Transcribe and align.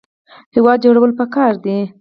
هیواد 0.55 0.77
جوړول 0.85 1.11
پکار 1.19 1.53
دي 1.63 1.77